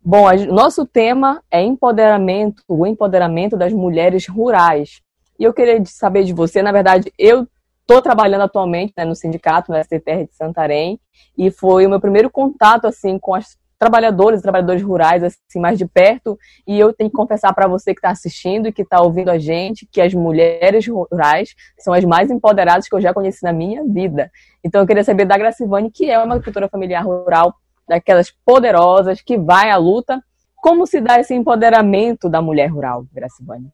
Bom, 0.05 0.27
a, 0.27 0.35
nosso 0.35 0.85
tema 0.85 1.41
é 1.49 1.63
empoderamento, 1.63 2.61
o 2.67 2.85
empoderamento 2.85 3.57
das 3.57 3.73
mulheres 3.73 4.27
rurais. 4.27 5.01
E 5.39 5.45
eu 5.45 5.53
queria 5.53 5.83
saber 5.85 6.25
de 6.25 6.33
você, 6.33 6.61
na 6.61 6.71
verdade, 6.71 7.11
eu 7.17 7.47
estou 7.81 8.03
trabalhando 8.03 8.41
atualmente 8.41 8.93
né, 8.95 9.03
no 9.03 9.15
sindicato, 9.15 9.71
no 9.71 9.83
STTR 9.83 10.27
de 10.27 10.35
Santarém, 10.35 10.99
e 11.35 11.49
foi 11.49 11.87
o 11.87 11.89
meu 11.89 11.99
primeiro 11.99 12.29
contato 12.29 12.85
assim 12.85 13.17
com 13.17 13.33
as 13.33 13.57
trabalhadores 13.83 14.41
trabalhadores 14.41 14.81
rurais 14.81 15.23
assim 15.23 15.59
mais 15.59 15.77
de 15.77 15.85
perto 15.85 16.39
e 16.65 16.79
eu 16.79 16.93
tenho 16.93 17.09
que 17.09 17.15
confessar 17.15 17.53
para 17.53 17.67
você 17.67 17.93
que 17.93 17.99
está 17.99 18.11
assistindo 18.11 18.67
e 18.67 18.71
que 18.71 18.81
está 18.81 19.01
ouvindo 19.01 19.29
a 19.29 19.37
gente 19.37 19.85
que 19.85 19.99
as 19.99 20.13
mulheres 20.13 20.87
rurais 20.87 21.53
são 21.77 21.93
as 21.93 22.05
mais 22.05 22.31
empoderadas 22.31 22.87
que 22.87 22.95
eu 22.95 23.01
já 23.01 23.13
conheci 23.13 23.43
na 23.43 23.51
minha 23.51 23.83
vida. 23.83 24.31
Então 24.63 24.81
eu 24.81 24.87
queria 24.87 25.03
saber 25.03 25.25
da 25.25 25.37
Gracivane, 25.37 25.91
que 25.91 26.09
é 26.09 26.17
uma 26.17 26.35
agricultora 26.35 26.69
familiar 26.69 27.03
rural, 27.03 27.53
daquelas 27.87 28.31
poderosas 28.45 29.21
que 29.21 29.37
vai 29.37 29.69
à 29.69 29.77
luta, 29.77 30.23
como 30.55 30.87
se 30.87 31.01
dá 31.01 31.19
esse 31.19 31.33
empoderamento 31.33 32.29
da 32.29 32.41
mulher 32.41 32.67
rural, 32.67 33.05
Gracivane? 33.13 33.69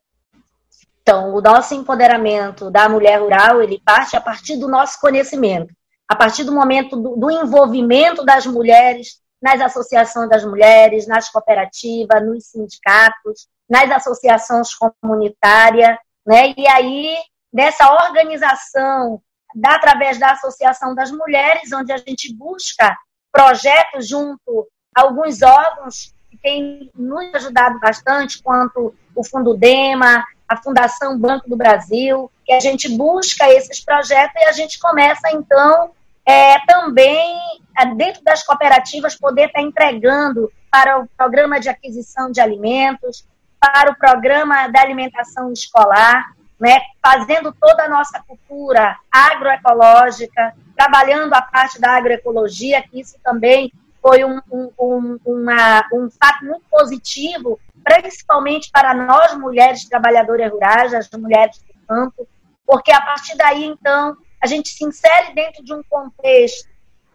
Então, 1.01 1.33
o 1.35 1.41
nosso 1.41 1.73
empoderamento 1.73 2.69
da 2.69 2.89
mulher 2.89 3.19
rural, 3.19 3.61
ele 3.61 3.81
parte 3.83 4.15
a 4.15 4.21
partir 4.21 4.57
do 4.57 4.67
nosso 4.67 4.99
conhecimento, 4.99 5.73
a 6.07 6.15
partir 6.15 6.43
do 6.43 6.51
momento 6.51 6.95
do, 6.95 7.15
do 7.15 7.31
envolvimento 7.31 8.25
das 8.25 8.45
mulheres 8.45 9.19
nas 9.41 9.61
associações 9.61 10.29
das 10.29 10.43
mulheres, 10.43 11.07
nas 11.07 11.29
cooperativas, 11.29 12.25
nos 12.25 12.45
sindicatos, 12.47 13.47
nas 13.69 13.89
associações 13.91 14.69
comunitárias, 14.73 15.97
né? 16.25 16.53
E 16.57 16.67
aí, 16.67 17.15
nessa 17.53 17.91
organização, 18.05 19.21
da, 19.55 19.75
através 19.75 20.19
da 20.19 20.31
Associação 20.31 20.93
das 20.93 21.11
Mulheres, 21.11 21.71
onde 21.73 21.91
a 21.91 21.97
gente 21.97 22.33
busca 22.35 22.95
projetos 23.31 24.07
junto 24.07 24.67
a 24.95 25.01
alguns 25.01 25.41
órgãos 25.41 26.13
que 26.29 26.37
têm 26.37 26.91
nos 26.95 27.33
ajudado 27.33 27.79
bastante, 27.79 28.41
quanto 28.41 28.93
o 29.15 29.23
Fundo 29.23 29.55
Dema, 29.55 30.25
a 30.47 30.57
Fundação 30.57 31.17
Banco 31.17 31.49
do 31.49 31.55
Brasil, 31.55 32.31
que 32.45 32.53
a 32.53 32.59
gente 32.59 32.89
busca 32.89 33.47
esses 33.49 33.83
projetos 33.83 34.35
e 34.41 34.45
a 34.45 34.51
gente 34.51 34.79
começa, 34.79 35.29
então, 35.31 35.91
é, 36.29 36.59
também, 36.67 37.39
é, 37.75 37.85
dentro 37.95 38.23
das 38.23 38.43
cooperativas, 38.43 39.15
poder 39.15 39.47
estar 39.47 39.63
entregando 39.63 40.51
para 40.69 40.99
o 40.99 41.07
programa 41.17 41.59
de 41.59 41.67
aquisição 41.67 42.31
de 42.31 42.39
alimentos, 42.39 43.27
para 43.59 43.91
o 43.91 43.97
programa 43.97 44.67
da 44.67 44.79
alimentação 44.79 45.51
escolar, 45.51 46.23
né, 46.59 46.79
fazendo 47.03 47.51
toda 47.59 47.85
a 47.85 47.89
nossa 47.89 48.21
cultura 48.27 48.95
agroecológica, 49.11 50.53
trabalhando 50.77 51.33
a 51.33 51.41
parte 51.41 51.81
da 51.81 51.97
agroecologia, 51.97 52.83
que 52.83 52.99
isso 52.99 53.17
também 53.23 53.71
foi 53.99 54.23
um, 54.23 54.39
um, 54.51 54.71
um, 54.79 55.19
uma, 55.25 55.83
um 55.91 56.09
fato 56.11 56.45
muito 56.45 56.65
positivo, 56.69 57.59
principalmente 57.83 58.69
para 58.71 58.93
nós 58.93 59.33
mulheres 59.35 59.89
trabalhadoras 59.89 60.51
rurais, 60.51 60.93
as 60.93 61.09
mulheres 61.11 61.57
do 61.57 61.87
campo, 61.87 62.27
porque 62.67 62.91
a 62.91 63.01
partir 63.01 63.35
daí, 63.35 63.65
então, 63.65 64.15
a 64.41 64.47
gente 64.47 64.69
se 64.69 64.83
insere 64.83 65.33
dentro 65.33 65.63
de 65.63 65.73
um 65.73 65.81
contexto 65.89 66.67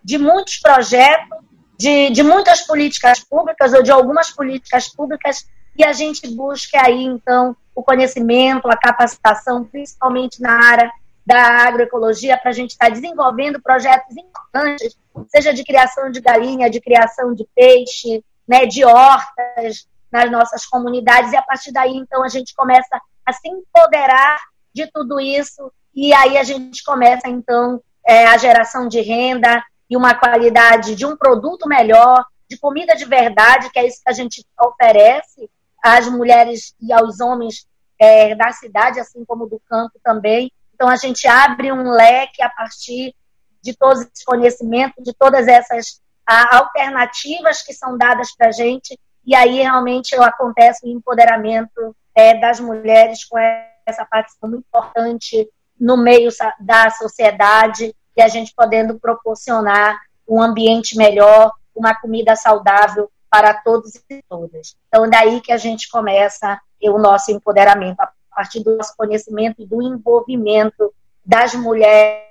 de 0.02 0.18
muitos 0.18 0.58
projetos, 0.58 1.38
de, 1.78 2.10
de 2.10 2.22
muitas 2.22 2.60
políticas 2.62 3.20
públicas 3.20 3.72
ou 3.72 3.82
de 3.82 3.90
algumas 3.90 4.30
políticas 4.30 4.88
públicas 4.88 5.46
e 5.76 5.84
a 5.84 5.92
gente 5.92 6.28
busca 6.28 6.86
aí, 6.86 7.02
então, 7.02 7.56
o 7.74 7.82
conhecimento, 7.82 8.68
a 8.68 8.76
capacitação, 8.76 9.64
principalmente 9.64 10.40
na 10.40 10.52
área 10.52 10.90
da 11.26 11.66
agroecologia, 11.66 12.38
para 12.38 12.50
a 12.50 12.54
gente 12.54 12.70
estar 12.70 12.86
tá 12.86 12.92
desenvolvendo 12.92 13.60
projetos 13.60 14.16
importantes, 14.16 14.96
seja 15.28 15.52
de 15.52 15.64
criação 15.64 16.10
de 16.10 16.20
galinha, 16.20 16.70
de 16.70 16.80
criação 16.80 17.34
de 17.34 17.46
peixe, 17.56 18.22
né, 18.46 18.66
de 18.66 18.84
hortas 18.84 19.88
nas 20.12 20.30
nossas 20.30 20.64
comunidades, 20.66 21.32
e 21.32 21.36
a 21.36 21.42
partir 21.42 21.72
daí, 21.72 21.96
então, 21.96 22.22
a 22.22 22.28
gente 22.28 22.54
começa 22.54 23.00
a 23.26 23.32
se 23.32 23.48
empoderar 23.48 24.38
de 24.72 24.86
tudo 24.92 25.18
isso 25.18 25.72
e 25.94 26.12
aí 26.12 26.36
a 26.36 26.42
gente 26.42 26.82
começa, 26.82 27.28
então, 27.28 27.80
é, 28.06 28.26
a 28.26 28.36
geração 28.36 28.88
de 28.88 29.00
renda 29.00 29.62
e 29.88 29.96
uma 29.96 30.14
qualidade 30.14 30.94
de 30.94 31.06
um 31.06 31.16
produto 31.16 31.68
melhor, 31.68 32.24
de 32.48 32.58
comida 32.58 32.94
de 32.96 33.04
verdade, 33.04 33.70
que 33.70 33.78
é 33.78 33.86
isso 33.86 34.02
que 34.04 34.10
a 34.10 34.14
gente 34.14 34.44
oferece 34.60 35.48
às 35.82 36.08
mulheres 36.08 36.74
e 36.80 36.92
aos 36.92 37.20
homens 37.20 37.66
é, 37.98 38.34
da 38.34 38.50
cidade, 38.52 38.98
assim 38.98 39.24
como 39.24 39.46
do 39.46 39.60
campo 39.68 39.98
também. 40.02 40.50
Então, 40.74 40.88
a 40.88 40.96
gente 40.96 41.28
abre 41.28 41.70
um 41.70 41.90
leque 41.90 42.42
a 42.42 42.48
partir 42.48 43.14
de 43.62 43.74
todos 43.74 44.00
esses 44.02 44.24
conhecimentos, 44.24 45.02
de 45.02 45.14
todas 45.14 45.46
essas 45.46 46.02
a, 46.26 46.56
alternativas 46.56 47.62
que 47.62 47.72
são 47.72 47.96
dadas 47.96 48.34
para 48.36 48.48
a 48.48 48.52
gente, 48.52 48.98
e 49.26 49.34
aí 49.34 49.62
realmente 49.62 50.14
acontece 50.16 50.86
o 50.86 50.90
empoderamento 50.90 51.96
é, 52.14 52.38
das 52.38 52.60
mulheres 52.60 53.24
com 53.24 53.38
essa 53.38 54.04
participação 54.04 54.50
muito 54.50 54.66
importante 54.66 55.48
no 55.78 55.96
meio 55.96 56.30
da 56.60 56.90
sociedade 56.90 57.94
e 58.16 58.22
a 58.22 58.28
gente 58.28 58.54
podendo 58.54 58.98
proporcionar 58.98 59.98
um 60.28 60.40
ambiente 60.40 60.96
melhor, 60.96 61.52
uma 61.74 61.94
comida 61.94 62.36
saudável 62.36 63.10
para 63.28 63.52
todos 63.52 63.96
e 64.08 64.22
todas. 64.28 64.76
Então, 64.88 65.08
daí 65.10 65.40
que 65.40 65.52
a 65.52 65.56
gente 65.56 65.88
começa 65.90 66.60
o 66.82 66.98
nosso 66.98 67.32
empoderamento, 67.32 68.00
a 68.00 68.12
partir 68.34 68.62
do 68.62 68.76
nosso 68.76 68.94
conhecimento 68.96 69.62
e 69.62 69.66
do 69.66 69.82
envolvimento 69.82 70.92
das 71.24 71.54
mulheres 71.54 72.30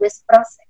nesse 0.00 0.24
processo. 0.26 0.68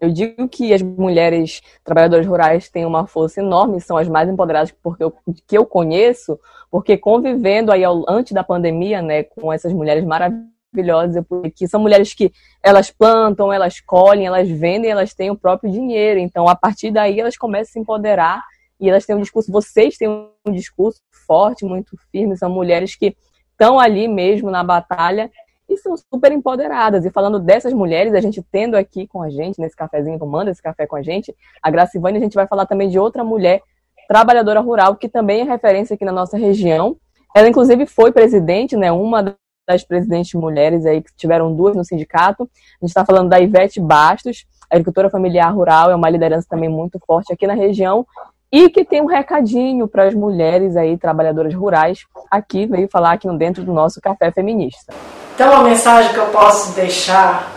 Eu 0.00 0.12
digo 0.12 0.48
que 0.48 0.72
as 0.72 0.80
mulheres 0.80 1.60
trabalhadoras 1.82 2.24
rurais 2.24 2.68
têm 2.68 2.86
uma 2.86 3.06
força 3.06 3.40
enorme, 3.40 3.80
são 3.80 3.96
as 3.96 4.06
mais 4.06 4.28
empoderadas 4.28 4.70
porque 4.80 5.02
eu, 5.02 5.12
que 5.44 5.58
eu 5.58 5.66
conheço, 5.66 6.38
porque 6.70 6.96
convivendo 6.96 7.72
aí 7.72 7.82
ao, 7.82 8.04
antes 8.08 8.32
da 8.32 8.44
pandemia, 8.44 9.02
né, 9.02 9.24
com 9.24 9.52
essas 9.52 9.72
mulheres 9.72 10.04
maravilhosas 10.04 10.55
maravilhosas, 10.76 11.24
porque 11.26 11.66
são 11.66 11.80
mulheres 11.80 12.12
que 12.14 12.32
elas 12.62 12.90
plantam, 12.90 13.52
elas 13.52 13.80
colhem, 13.80 14.26
elas 14.26 14.48
vendem, 14.48 14.90
elas 14.90 15.14
têm 15.14 15.30
o 15.30 15.36
próprio 15.36 15.70
dinheiro. 15.70 16.20
Então, 16.20 16.48
a 16.48 16.54
partir 16.54 16.90
daí, 16.90 17.18
elas 17.18 17.36
começam 17.36 17.70
a 17.70 17.72
se 17.72 17.78
empoderar 17.78 18.42
e 18.78 18.88
elas 18.88 19.06
têm 19.06 19.16
um 19.16 19.20
discurso, 19.20 19.50
vocês 19.50 19.96
têm 19.96 20.08
um 20.08 20.52
discurso 20.52 21.00
forte, 21.26 21.64
muito 21.64 21.96
firme, 22.12 22.36
são 22.36 22.50
mulheres 22.50 22.94
que 22.94 23.16
estão 23.52 23.80
ali 23.80 24.06
mesmo 24.06 24.50
na 24.50 24.62
batalha 24.62 25.30
e 25.68 25.76
são 25.78 25.96
super 25.96 26.30
empoderadas. 26.30 27.04
E 27.04 27.10
falando 27.10 27.38
dessas 27.38 27.72
mulheres, 27.72 28.12
a 28.12 28.20
gente 28.20 28.42
tendo 28.52 28.76
aqui 28.76 29.06
com 29.06 29.22
a 29.22 29.30
gente, 29.30 29.58
nesse 29.58 29.74
cafezinho, 29.74 30.18
tomando 30.18 30.50
esse 30.50 30.62
café 30.62 30.86
com 30.86 30.96
a 30.96 31.02
gente, 31.02 31.34
a 31.62 31.70
Gracivane, 31.70 32.18
a 32.18 32.20
gente 32.20 32.34
vai 32.34 32.46
falar 32.46 32.66
também 32.66 32.88
de 32.88 32.98
outra 32.98 33.24
mulher 33.24 33.62
trabalhadora 34.06 34.60
rural, 34.60 34.94
que 34.94 35.08
também 35.08 35.40
é 35.40 35.44
referência 35.44 35.94
aqui 35.94 36.04
na 36.04 36.12
nossa 36.12 36.36
região. 36.36 36.96
Ela, 37.34 37.48
inclusive, 37.48 37.86
foi 37.86 38.12
presidente, 38.12 38.76
né, 38.76 38.92
uma 38.92 39.36
das 39.66 39.84
presidentes 39.84 40.34
mulheres 40.34 40.86
aí, 40.86 41.02
que 41.02 41.10
tiveram 41.16 41.54
duas 41.54 41.76
no 41.76 41.84
sindicato. 41.84 42.44
A 42.44 42.84
gente 42.84 42.90
está 42.90 43.04
falando 43.04 43.28
da 43.28 43.40
Ivete 43.40 43.80
Bastos, 43.80 44.46
agricultora 44.70 45.10
familiar 45.10 45.52
rural, 45.54 45.90
é 45.90 45.94
uma 45.94 46.08
liderança 46.08 46.46
também 46.48 46.68
muito 46.68 46.98
forte 47.06 47.32
aqui 47.32 47.46
na 47.46 47.54
região 47.54 48.06
e 48.50 48.70
que 48.70 48.84
tem 48.84 49.02
um 49.02 49.06
recadinho 49.06 49.88
para 49.88 50.04
as 50.04 50.14
mulheres 50.14 50.76
aí, 50.76 50.96
trabalhadoras 50.96 51.52
rurais, 51.52 52.06
aqui, 52.30 52.66
veio 52.66 52.88
falar 52.88 53.12
aqui 53.12 53.28
dentro 53.36 53.64
do 53.64 53.72
nosso 53.72 54.00
Café 54.00 54.30
Feminista. 54.30 54.94
Então, 55.34 55.52
a 55.52 55.62
mensagem 55.62 56.12
que 56.12 56.18
eu 56.18 56.26
posso 56.26 56.74
deixar 56.74 57.52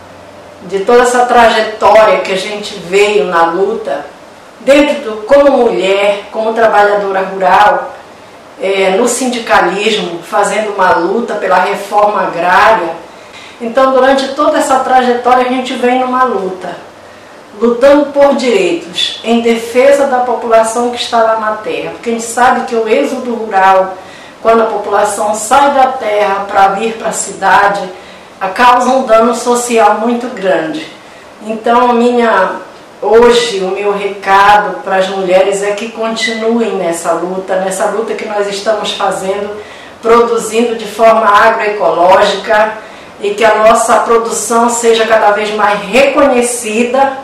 de 0.68 0.80
toda 0.80 1.02
essa 1.02 1.24
trajetória 1.26 2.20
que 2.20 2.32
a 2.32 2.36
gente 2.36 2.78
veio 2.80 3.26
na 3.26 3.46
luta, 3.46 4.04
dentro 4.60 5.02
do, 5.02 5.16
como 5.22 5.64
mulher, 5.64 6.28
como 6.30 6.52
trabalhadora 6.52 7.22
rural, 7.22 7.94
é, 8.60 8.90
no 8.90 9.08
sindicalismo, 9.08 10.22
fazendo 10.22 10.74
uma 10.74 10.96
luta 10.96 11.34
pela 11.34 11.58
reforma 11.58 12.22
agrária. 12.22 12.90
Então, 13.60 13.92
durante 13.92 14.28
toda 14.28 14.58
essa 14.58 14.80
trajetória, 14.80 15.46
a 15.46 15.48
gente 15.48 15.74
vem 15.74 16.00
numa 16.00 16.24
luta. 16.24 16.76
lutando 17.60 18.06
por 18.06 18.36
direitos, 18.36 19.20
em 19.22 19.42
defesa 19.42 20.06
da 20.06 20.20
população 20.20 20.90
que 20.90 20.96
está 20.96 21.22
lá 21.22 21.38
na 21.38 21.52
terra. 21.56 21.90
Porque 21.90 22.08
a 22.08 22.12
gente 22.12 22.24
sabe 22.24 22.66
que 22.66 22.74
o 22.74 22.88
êxodo 22.88 23.34
rural, 23.34 23.98
quando 24.40 24.62
a 24.62 24.66
população 24.66 25.34
sai 25.34 25.72
da 25.72 25.88
terra 25.88 26.46
para 26.48 26.68
vir 26.68 26.94
para 26.94 27.08
a 27.08 27.12
cidade, 27.12 27.82
causa 28.54 28.88
um 28.88 29.04
dano 29.04 29.34
social 29.34 29.98
muito 29.98 30.26
grande. 30.34 30.86
Então, 31.46 31.92
minha, 31.92 32.52
hoje, 33.02 33.60
o 33.60 33.70
meu 33.70 33.92
recado 33.92 34.82
para 34.82 34.96
as 34.96 35.08
mulheres 35.08 35.62
é 35.62 35.72
que 35.72 35.90
continuem 35.90 36.76
nessa 36.76 37.12
luta, 37.12 37.56
nessa 37.56 37.86
luta 37.86 38.14
que 38.14 38.26
nós 38.26 38.46
estamos 38.48 38.92
fazendo, 38.92 39.56
produzindo 40.02 40.76
de 40.76 40.86
forma 40.86 41.26
agroecológica 41.26 42.74
e 43.20 43.30
que 43.30 43.44
a 43.44 43.56
nossa 43.56 43.96
produção 44.00 44.68
seja 44.68 45.06
cada 45.06 45.30
vez 45.32 45.54
mais 45.54 45.80
reconhecida 45.80 47.18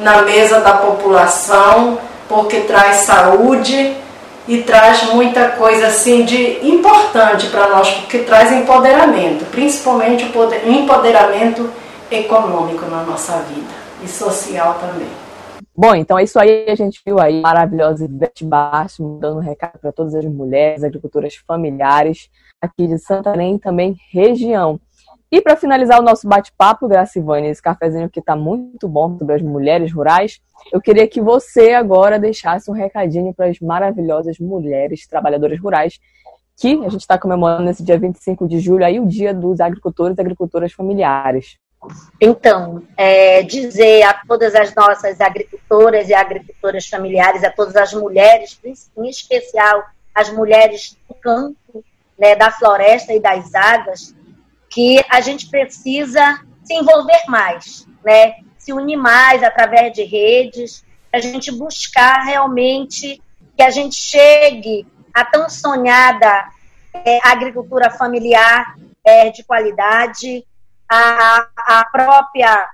na 0.00 0.22
mesa 0.22 0.60
da 0.60 0.72
população, 0.72 1.98
porque 2.28 2.60
traz 2.60 2.96
saúde 2.96 3.96
e 4.48 4.58
traz 4.58 5.04
muita 5.04 5.48
coisa 5.50 5.86
assim 5.86 6.24
de 6.24 6.66
importante 6.66 7.46
para 7.46 7.68
nós, 7.68 7.88
porque 7.90 8.18
traz 8.18 8.50
empoderamento, 8.50 9.44
principalmente 9.50 10.24
o 10.24 10.70
empoderamento 10.70 11.70
econômico 12.10 12.84
na 12.90 13.02
nossa 13.02 13.32
vida 13.48 13.81
e 14.02 14.08
social 14.08 14.78
também. 14.78 15.08
Bom, 15.74 15.94
então 15.94 16.18
é 16.18 16.24
isso 16.24 16.38
aí, 16.38 16.66
a 16.68 16.74
gente 16.74 17.00
viu 17.04 17.18
aí 17.18 17.40
maravilhosa 17.40 18.04
Ivete 18.04 18.44
Baixo, 18.44 19.18
dando 19.20 19.38
um 19.38 19.42
recado 19.42 19.78
para 19.78 19.90
todas 19.90 20.14
as 20.14 20.24
mulheres, 20.24 20.84
agricultoras 20.84 21.34
familiares 21.36 22.28
aqui 22.60 22.86
de 22.86 22.98
Santarém 22.98 23.58
também 23.58 23.96
região. 24.10 24.78
E 25.30 25.40
para 25.40 25.56
finalizar 25.56 25.98
o 25.98 26.02
nosso 26.02 26.28
bate-papo, 26.28 26.86
Gracivane, 26.86 27.48
esse 27.48 27.62
cafezinho 27.62 28.10
que 28.10 28.20
está 28.20 28.36
muito 28.36 28.86
bom 28.86 29.16
sobre 29.18 29.34
as 29.34 29.40
mulheres 29.40 29.90
rurais, 29.90 30.42
eu 30.70 30.78
queria 30.78 31.08
que 31.08 31.22
você 31.22 31.72
agora 31.72 32.18
deixasse 32.18 32.70
um 32.70 32.74
recadinho 32.74 33.32
para 33.32 33.46
as 33.46 33.58
maravilhosas 33.58 34.38
mulheres 34.38 35.06
trabalhadoras 35.06 35.58
rurais, 35.58 35.98
que 36.54 36.74
a 36.84 36.88
gente 36.90 37.00
está 37.00 37.18
comemorando 37.18 37.64
nesse 37.64 37.82
dia 37.82 37.98
25 37.98 38.46
de 38.46 38.60
julho, 38.60 38.84
aí 38.84 39.00
o 39.00 39.06
dia 39.06 39.32
dos 39.32 39.58
agricultores 39.58 40.18
e 40.18 40.20
agricultoras 40.20 40.72
familiares. 40.72 41.56
Então, 42.20 42.82
é, 42.96 43.42
dizer 43.42 44.02
a 44.02 44.14
todas 44.14 44.54
as 44.54 44.74
nossas 44.74 45.20
agricultoras 45.20 46.08
e 46.08 46.14
agricultoras 46.14 46.86
familiares, 46.86 47.42
a 47.42 47.50
todas 47.50 47.74
as 47.76 47.92
mulheres, 47.92 48.60
em 48.64 49.08
especial 49.08 49.84
as 50.14 50.30
mulheres 50.30 50.96
do 51.08 51.14
campo, 51.14 51.84
né, 52.18 52.36
da 52.36 52.50
floresta 52.50 53.12
e 53.12 53.20
das 53.20 53.54
águas, 53.54 54.14
que 54.70 55.04
a 55.08 55.20
gente 55.20 55.48
precisa 55.50 56.40
se 56.64 56.74
envolver 56.74 57.24
mais, 57.28 57.86
né? 58.04 58.36
se 58.62 58.72
unir 58.72 58.96
mais 58.96 59.42
através 59.42 59.92
de 59.92 60.04
redes, 60.04 60.84
a 61.12 61.18
gente 61.18 61.50
buscar 61.50 62.22
realmente 62.24 63.20
que 63.56 63.62
a 63.62 63.70
gente 63.70 63.96
chegue 63.96 64.86
à 65.12 65.24
tão 65.24 65.48
sonhada 65.50 66.48
é, 66.94 67.18
agricultura 67.28 67.90
familiar 67.90 68.76
é, 69.04 69.30
de 69.30 69.42
qualidade, 69.42 70.44
a, 70.94 71.48
a 71.56 71.84
própria 71.86 72.68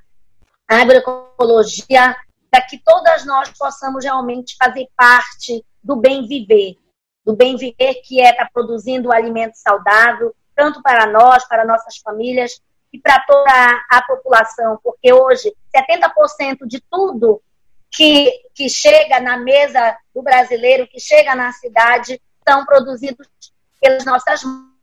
agroecologia, 0.67 2.17
para 2.51 2.63
que 2.63 2.79
todas 2.79 3.25
nós 3.25 3.51
possamos 3.57 4.05
realmente 4.05 4.57
fazer 4.57 4.89
parte 4.97 5.65
do 5.83 5.95
bem 5.95 6.27
viver, 6.27 6.77
do 7.25 7.37
bem 7.37 7.57
viver 7.57 7.95
que 8.05 8.21
é 8.21 8.31
estar 8.31 8.47
tá 8.47 8.51
produzindo 8.53 9.13
alimento 9.13 9.55
saudável, 9.55 10.35
tanto 10.57 10.83
para 10.83 11.07
nós, 11.07 11.47
para 11.47 11.65
nossas 11.65 11.99
famílias 11.99 12.61
e 12.93 12.99
para 12.99 13.21
toda 13.21 13.85
a 13.89 14.03
população, 14.03 14.81
porque 14.83 15.13
hoje 15.13 15.55
70% 15.75 16.67
de 16.67 16.81
tudo 16.91 17.41
que, 17.91 18.33
que 18.53 18.69
chega 18.69 19.21
na 19.21 19.37
mesa 19.37 19.97
do 20.13 20.23
brasileiro, 20.23 20.89
que 20.89 20.99
chega 20.99 21.37
na 21.37 21.53
cidade, 21.53 22.21
são 22.47 22.67
produzidos 22.67 23.29
pelas 23.81 24.05
nossas 24.05 24.43
mãos. 24.43 24.78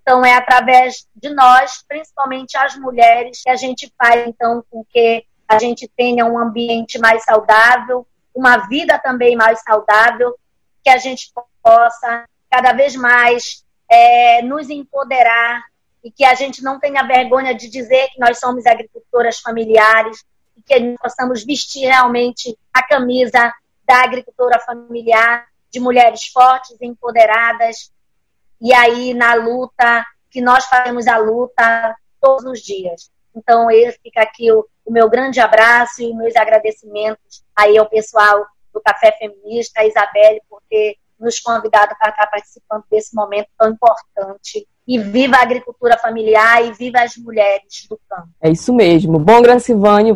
Então, 0.00 0.24
é 0.24 0.34
através 0.34 1.06
de 1.14 1.30
nós, 1.30 1.84
principalmente 1.86 2.56
as 2.56 2.76
mulheres, 2.76 3.42
que 3.42 3.50
a 3.50 3.56
gente 3.56 3.92
faz, 3.98 4.26
então, 4.26 4.64
com 4.70 4.84
que 4.84 5.24
a 5.48 5.58
gente 5.58 5.90
tenha 5.96 6.24
um 6.26 6.38
ambiente 6.38 6.98
mais 6.98 7.24
saudável, 7.24 8.06
uma 8.34 8.68
vida 8.68 8.98
também 8.98 9.36
mais 9.36 9.60
saudável, 9.62 10.34
que 10.82 10.90
a 10.90 10.96
gente 10.96 11.32
possa 11.62 12.24
cada 12.50 12.72
vez 12.72 12.94
mais 12.96 13.64
é, 13.88 14.42
nos 14.42 14.70
empoderar 14.70 15.62
e 16.02 16.10
que 16.10 16.24
a 16.24 16.34
gente 16.34 16.62
não 16.62 16.78
tenha 16.78 17.02
vergonha 17.02 17.54
de 17.54 17.68
dizer 17.68 18.08
que 18.08 18.20
nós 18.20 18.38
somos 18.38 18.64
agricultoras 18.66 19.40
familiares 19.40 20.24
e 20.56 20.62
que 20.62 20.96
possamos 21.02 21.44
vestir 21.44 21.86
realmente 21.86 22.56
a 22.72 22.82
camisa 22.82 23.52
da 23.84 24.02
agricultora 24.02 24.58
familiar, 24.60 25.46
de 25.70 25.80
mulheres 25.80 26.26
fortes 26.26 26.76
empoderadas, 26.80 27.92
e 28.60 28.72
aí 28.74 29.14
na 29.14 29.34
luta, 29.34 30.04
que 30.30 30.40
nós 30.40 30.66
fazemos 30.66 31.06
a 31.06 31.16
luta 31.16 31.96
todos 32.20 32.44
os 32.44 32.60
dias. 32.60 33.10
Então, 33.34 33.70
esse 33.70 33.98
fica 34.02 34.22
aqui 34.22 34.50
o, 34.52 34.66
o 34.84 34.92
meu 34.92 35.08
grande 35.08 35.40
abraço 35.40 36.02
e 36.02 36.14
meus 36.14 36.36
agradecimentos 36.36 37.44
aí 37.54 37.78
ao 37.78 37.88
pessoal 37.88 38.44
do 38.72 38.80
Café 38.80 39.12
Feminista, 39.12 39.80
a 39.80 39.86
Isabelle, 39.86 40.40
por 40.48 40.60
ter 40.68 40.96
nos 41.18 41.38
convidado 41.38 41.94
para 41.98 42.10
estar 42.10 42.26
participando 42.26 42.84
desse 42.90 43.14
momento 43.14 43.48
tão 43.58 43.70
importante. 43.70 44.66
E 44.86 44.98
viva 44.98 45.36
a 45.36 45.42
agricultura 45.42 45.98
familiar 45.98 46.64
e 46.64 46.72
viva 46.72 47.00
as 47.00 47.16
mulheres 47.16 47.86
do 47.88 48.00
campo. 48.08 48.28
É 48.40 48.50
isso 48.50 48.72
mesmo. 48.72 49.18
Bom, 49.18 49.40
Gracivane, 49.42 50.12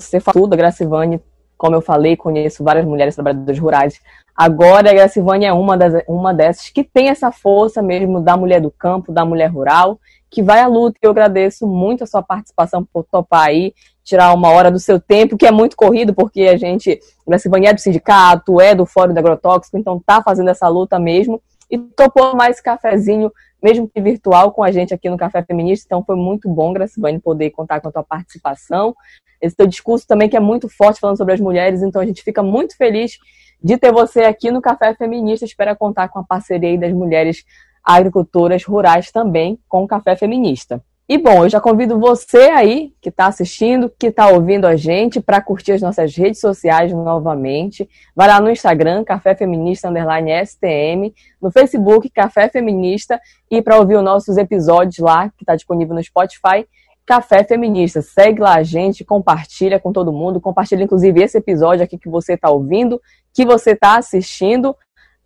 você 0.00 0.18
fala 0.18 0.34
tudo, 0.34 0.56
Gracivane, 0.56 1.22
como 1.58 1.74
eu 1.74 1.82
falei, 1.82 2.16
conheço 2.16 2.64
várias 2.64 2.86
mulheres 2.86 3.14
trabalhadoras 3.14 3.58
rurais. 3.58 4.00
Agora, 4.34 4.90
a 4.90 4.94
Gracivane 4.94 5.44
é 5.44 5.52
uma, 5.52 5.76
das, 5.76 6.02
uma 6.06 6.32
dessas 6.32 6.70
que 6.70 6.84
tem 6.84 7.08
essa 7.08 7.32
força 7.32 7.82
mesmo 7.82 8.20
da 8.20 8.36
mulher 8.36 8.60
do 8.60 8.70
campo, 8.70 9.12
da 9.12 9.24
mulher 9.24 9.48
rural, 9.48 9.98
que 10.30 10.42
vai 10.42 10.60
à 10.60 10.68
luta. 10.68 10.96
Eu 11.02 11.10
agradeço 11.10 11.66
muito 11.66 12.04
a 12.04 12.06
sua 12.06 12.22
participação 12.22 12.84
por 12.84 13.04
topar 13.04 13.48
aí 13.48 13.74
tirar 14.08 14.32
uma 14.32 14.48
hora 14.48 14.70
do 14.70 14.78
seu 14.78 14.98
tempo, 14.98 15.36
que 15.36 15.46
é 15.46 15.50
muito 15.50 15.76
corrido, 15.76 16.14
porque 16.14 16.42
a 16.42 16.56
gente, 16.56 16.98
na 17.26 17.36
é 17.36 17.74
do 17.74 17.80
sindicato, 17.80 18.58
é 18.58 18.74
do 18.74 18.86
Fórum 18.86 19.12
do 19.12 19.18
Agrotóxico, 19.18 19.76
então 19.76 20.00
tá 20.00 20.22
fazendo 20.22 20.48
essa 20.48 20.66
luta 20.66 20.98
mesmo. 20.98 21.42
E 21.70 21.76
topou 21.76 22.34
mais 22.34 22.58
cafezinho, 22.58 23.30
mesmo 23.62 23.88
que 23.88 24.00
virtual, 24.00 24.52
com 24.52 24.62
a 24.62 24.70
gente 24.70 24.94
aqui 24.94 25.10
no 25.10 25.16
Café 25.16 25.42
Feminista. 25.42 25.86
Então 25.86 26.02
foi 26.04 26.16
muito 26.16 26.48
bom, 26.48 26.72
Gracivane, 26.72 27.20
poder 27.20 27.50
contar 27.50 27.80
com 27.80 27.88
a 27.88 27.92
tua 27.92 28.02
participação. 28.02 28.94
Esse 29.40 29.56
teu 29.56 29.66
discurso 29.66 30.06
também, 30.06 30.28
que 30.28 30.36
é 30.36 30.40
muito 30.40 30.68
forte, 30.68 31.00
falando 31.00 31.16
sobre 31.16 31.34
as 31.34 31.40
mulheres. 31.40 31.82
Então 31.82 32.00
a 32.00 32.06
gente 32.06 32.22
fica 32.22 32.42
muito 32.42 32.76
feliz 32.76 33.18
de 33.62 33.76
ter 33.76 33.92
você 33.92 34.20
aqui 34.20 34.50
no 34.50 34.60
Café 34.60 34.94
Feminista. 34.94 35.44
Espera 35.44 35.74
contar 35.74 36.08
com 36.08 36.18
a 36.18 36.24
parceria 36.24 36.78
das 36.78 36.92
mulheres 36.92 37.44
agricultoras 37.84 38.64
rurais 38.64 39.10
também 39.10 39.58
com 39.68 39.84
o 39.84 39.88
Café 39.88 40.14
Feminista. 40.14 40.82
E 41.10 41.16
bom, 41.16 41.44
eu 41.44 41.48
já 41.48 41.58
convido 41.58 41.98
você 41.98 42.50
aí 42.50 42.92
que 43.00 43.08
está 43.08 43.28
assistindo, 43.28 43.90
que 43.98 44.08
está 44.08 44.28
ouvindo 44.28 44.66
a 44.66 44.76
gente, 44.76 45.22
para 45.22 45.40
curtir 45.40 45.72
as 45.72 45.80
nossas 45.80 46.14
redes 46.14 46.38
sociais 46.38 46.92
novamente. 46.92 47.88
Vai 48.14 48.28
lá 48.28 48.38
no 48.42 48.50
Instagram, 48.50 49.04
Café 49.04 49.34
Feminista 49.34 49.88
Underline 49.88 50.30
STM, 50.44 51.14
no 51.40 51.50
Facebook, 51.50 52.10
Café 52.10 52.50
Feminista, 52.50 53.18
e 53.50 53.62
para 53.62 53.78
ouvir 53.78 53.96
os 53.96 54.04
nossos 54.04 54.36
episódios 54.36 54.98
lá, 54.98 55.30
que 55.30 55.44
está 55.44 55.56
disponível 55.56 55.94
no 55.94 56.04
Spotify, 56.04 56.68
Café 57.06 57.42
Feminista. 57.42 58.02
Segue 58.02 58.42
lá 58.42 58.56
a 58.56 58.62
gente, 58.62 59.02
compartilha 59.02 59.80
com 59.80 59.90
todo 59.90 60.12
mundo, 60.12 60.42
compartilha 60.42 60.82
inclusive 60.82 61.22
esse 61.22 61.38
episódio 61.38 61.82
aqui 61.82 61.96
que 61.96 62.10
você 62.10 62.34
está 62.34 62.50
ouvindo, 62.50 63.00
que 63.32 63.46
você 63.46 63.70
está 63.70 63.96
assistindo. 63.96 64.76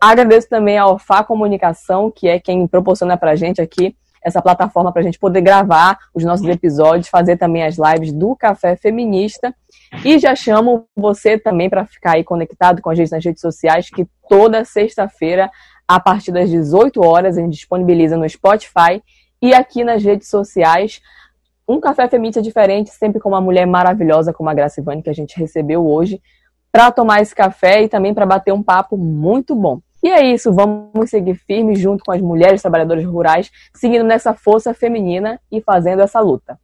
Agradeço 0.01 0.49
também 0.49 0.79
a 0.79 0.87
Orfá 0.87 1.25
Comunicação, 1.25 2.09
que 2.09 2.29
é 2.29 2.39
quem 2.39 2.69
proporciona 2.69 3.17
para 3.17 3.33
a 3.33 3.37
gente 3.37 3.61
aqui 3.61 3.97
essa 4.25 4.41
plataforma 4.41 4.93
para 4.93 5.01
a 5.01 5.05
gente 5.05 5.19
poder 5.19 5.41
gravar 5.41 5.99
os 6.15 6.25
nossos 6.25 6.47
episódios, 6.47 7.09
fazer 7.09 7.37
também 7.37 7.65
as 7.65 7.77
lives 7.77 8.13
do 8.13 8.37
Café 8.37 8.77
Feminista. 8.77 9.55
E 10.05 10.19
já 10.19 10.35
chamo 10.35 10.87
você 10.97 11.39
também 11.39 11.69
para 11.69 11.85
ficar 11.85 12.13
aí 12.13 12.25
conectado 12.25 12.81
com 12.81 12.91
a 12.91 12.95
gente 12.95 13.11
nas 13.11 13.25
redes 13.25 13.41
sociais, 13.41 13.91
que 13.91 14.07
toda 14.29 14.65
sexta-feira, 14.65 15.51
a 15.87 16.01
partir 16.01 16.33
das 16.33 16.49
18 16.51 17.05
horas, 17.05 17.37
a 17.37 17.41
gente 17.41 17.55
disponibiliza 17.55 18.17
no 18.17 18.29
Spotify 18.29 19.03
e 19.41 19.53
aqui 19.53 19.83
nas 19.83 20.03
redes 20.03 20.29
sociais 20.29 21.01
um 21.69 21.81
café 21.81 22.09
feminista 22.09 22.43
diferente, 22.43 22.91
sempre 22.91 23.21
com 23.21 23.29
uma 23.29 23.41
mulher 23.41 23.67
maravilhosa 23.67 24.33
como 24.33 24.49
a 24.51 24.55
Graça 24.55 24.81
Ivane, 24.81 25.03
que 25.03 25.11
a 25.11 25.15
gente 25.15 25.39
recebeu 25.39 25.87
hoje, 25.87 26.21
para 26.71 26.91
tomar 26.91 27.21
esse 27.21 27.35
café 27.35 27.83
e 27.83 27.89
também 27.89 28.15
para 28.15 28.27
bater 28.27 28.53
um 28.53 28.63
papo 28.63 28.97
muito 28.97 29.55
bom. 29.55 29.81
E 30.03 30.09
é 30.09 30.27
isso, 30.27 30.53
vamos 30.53 31.11
seguir 31.11 31.37
firmes 31.37 31.79
junto 31.79 32.03
com 32.05 32.11
as 32.11 32.21
mulheres 32.21 32.61
trabalhadoras 32.61 33.05
rurais, 33.05 33.53
seguindo 33.73 34.05
nessa 34.05 34.35
força 34.35 34.75
feminina 34.75 35.41
e 35.51 35.61
fazendo 35.61 36.03
essa 36.03 36.19
luta. 36.19 36.59